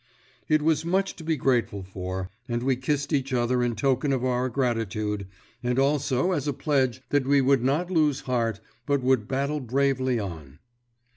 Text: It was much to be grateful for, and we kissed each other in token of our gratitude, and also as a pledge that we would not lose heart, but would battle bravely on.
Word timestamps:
It 0.49 0.63
was 0.63 0.83
much 0.83 1.15
to 1.17 1.23
be 1.23 1.37
grateful 1.37 1.83
for, 1.83 2.31
and 2.49 2.63
we 2.63 2.75
kissed 2.75 3.13
each 3.13 3.31
other 3.33 3.61
in 3.61 3.75
token 3.75 4.11
of 4.11 4.25
our 4.25 4.49
gratitude, 4.49 5.27
and 5.61 5.77
also 5.77 6.31
as 6.31 6.47
a 6.47 6.53
pledge 6.53 7.03
that 7.09 7.27
we 7.27 7.39
would 7.39 7.63
not 7.63 7.91
lose 7.91 8.21
heart, 8.21 8.61
but 8.87 9.03
would 9.03 9.27
battle 9.27 9.59
bravely 9.59 10.17
on. 10.19 10.57